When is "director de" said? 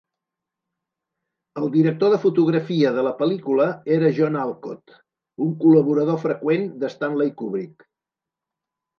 1.73-2.17